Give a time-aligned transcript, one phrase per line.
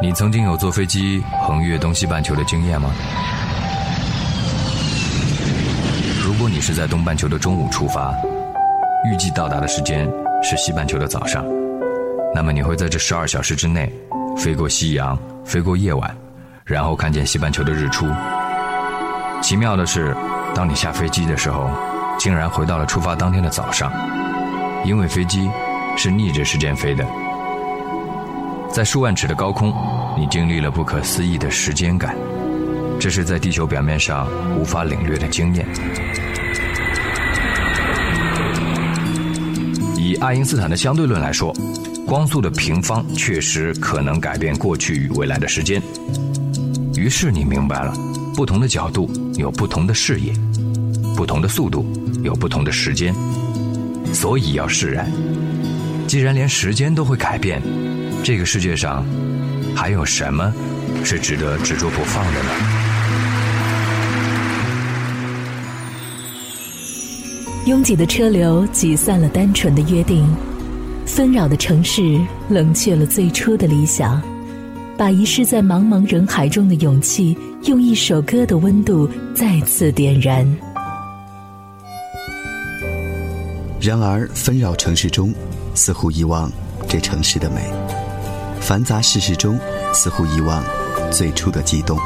[0.00, 2.88] 你曾经有坐飞机横越东西半球的经验吗？
[6.24, 8.14] 如果你是在东半球的中午出发，
[9.10, 10.08] 预计到达的时间
[10.40, 11.44] 是西半球的早上，
[12.32, 13.92] 那么你会在这十二小时之内，
[14.36, 16.16] 飞过夕阳，飞过夜晚，
[16.64, 18.06] 然后看见西半球的日出。
[19.42, 20.16] 奇妙的是，
[20.54, 21.68] 当你下飞机的时候，
[22.20, 23.90] 竟然回到了出发当天的早上，
[24.84, 25.50] 因为飞机
[25.96, 27.04] 是逆着时间飞的。
[28.70, 29.74] 在数万尺的高空，
[30.16, 32.14] 你经历了不可思议的时间感，
[33.00, 35.66] 这是在地球表面上无法领略的经验。
[39.96, 41.52] 以爱因斯坦的相对论来说，
[42.06, 45.82] 光速的平方确实可能改变过去与未来的时间。
[46.94, 47.92] 于是你明白了，
[48.36, 50.32] 不同的角度有不同的视野，
[51.16, 51.84] 不同的速度
[52.22, 53.12] 有不同的时间，
[54.12, 55.10] 所以要释然。
[56.06, 57.60] 既然连时间都会改变。
[58.22, 59.04] 这个世界上
[59.74, 60.52] 还有什么
[61.04, 62.50] 是值得执着不放的呢？
[67.66, 70.26] 拥挤的车流挤散了单纯的约定，
[71.04, 74.22] 纷扰的城市冷却了最初的理想，
[74.96, 80.46] 把遗失在茫茫人海中的勇气，用一首歌的温度再次点燃。
[83.80, 85.32] 然而，纷扰城市中，
[85.74, 86.50] 似乎遗忘
[86.88, 87.60] 这城市的美。
[88.68, 89.58] 繁杂世事中，
[89.94, 90.62] 似乎遗忘
[91.10, 91.96] 最初的悸动，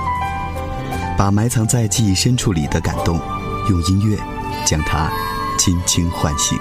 [1.18, 3.18] 把埋藏在记忆深处里的感动，
[3.68, 4.16] 用音乐
[4.64, 5.10] 将它
[5.58, 6.56] 轻轻唤醒。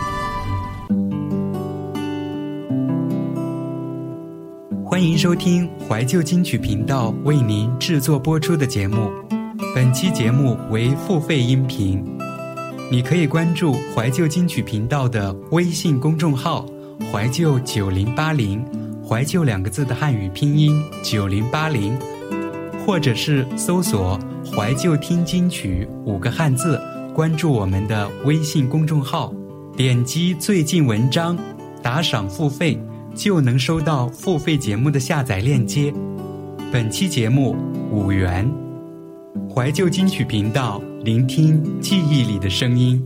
[4.84, 9.12] 欢迎收听怀旧金曲频道为您制作播出的节目，
[9.76, 12.04] 本期节目为付费音频，
[12.92, 16.66] 你可以关注怀旧金曲频道的微信公众号
[17.14, 18.66] “怀旧九零八零”。
[19.12, 22.00] 怀旧两个字的汉语拼音九零八零，
[22.86, 24.18] 或者是搜索
[24.56, 26.80] “怀旧听金曲”五个汉字，
[27.14, 29.34] 关注我们的微信公众号，
[29.76, 31.38] 点击最近文章，
[31.84, 32.82] 打赏付费，
[33.14, 35.94] 就能收到付费节目的下载链接。
[36.72, 37.58] 本期节目
[37.92, 38.50] 五元，
[39.54, 43.04] 怀旧金曲频道，聆听记忆里的声音。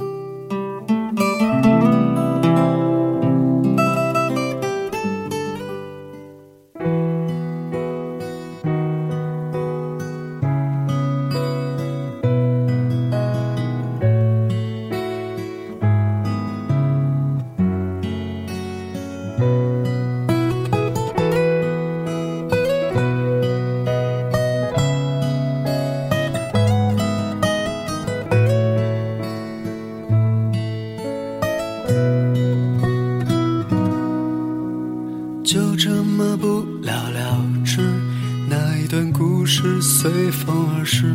[39.46, 41.06] 是随风而逝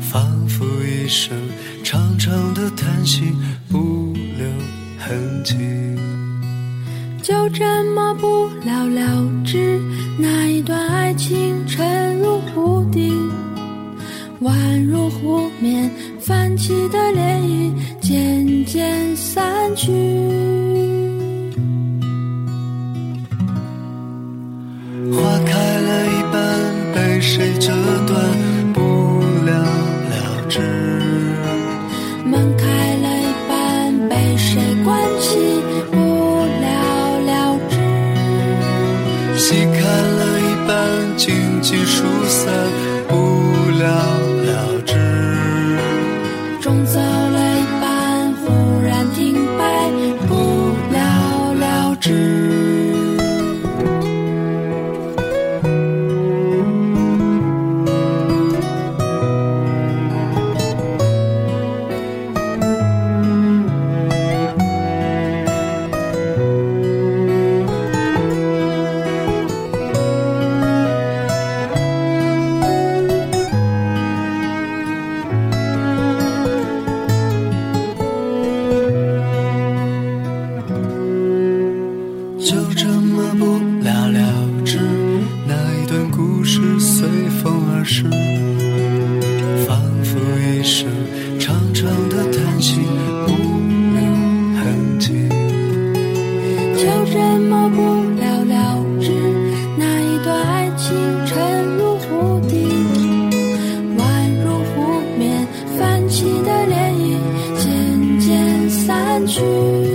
[0.00, 1.36] 仿佛一声
[1.84, 3.30] 长长的叹息
[3.68, 4.48] 不留
[4.98, 5.54] 痕迹
[7.22, 9.78] 就这么不了了之
[10.18, 13.12] 那一段爱情沉入湖底
[14.40, 19.44] 宛如湖面泛起的涟漪渐渐散
[19.76, 20.57] 去
[32.30, 32.64] 花开
[32.96, 34.48] 了一半，被谁
[34.84, 34.88] 关
[35.20, 35.28] 起？
[35.90, 35.96] 不
[36.62, 36.66] 了
[37.26, 37.76] 了之。
[39.36, 39.80] 戏看
[40.18, 42.46] 了一半，荆棘疏散，
[43.08, 43.14] 不
[43.78, 44.17] 了。
[82.38, 84.78] 就这么不了了之
[85.44, 87.08] 那一段故事随
[87.42, 88.04] 风而逝
[89.66, 90.88] 仿佛一生
[91.40, 92.80] 长长的叹息
[93.26, 93.32] 不
[93.92, 94.00] 留
[94.54, 95.28] 痕迹
[96.76, 97.82] 就这么不
[98.20, 99.10] 了了之
[99.76, 100.96] 那一段爱情
[101.26, 102.56] 沉入湖底
[103.96, 104.04] 宛
[104.44, 105.44] 如湖面
[105.76, 107.18] 泛起的涟漪
[107.58, 109.87] 渐渐散去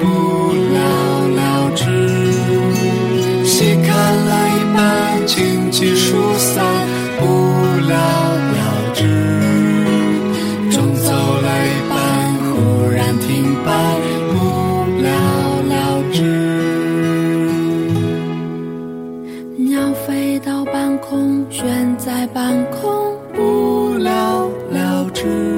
[0.00, 0.06] 不
[0.74, 1.84] 了了之
[3.82, 5.28] 看了一半
[5.96, 6.64] 疏散
[7.18, 7.24] 不
[7.88, 7.94] 了
[8.56, 8.60] 了
[8.94, 9.00] 之
[11.04, 11.94] 走了一半
[12.54, 13.70] 忽然停摆
[14.32, 14.34] 不
[15.02, 15.08] 了
[15.68, 16.18] 了之
[19.56, 25.51] 鸟飞到半空悬在半空不了了之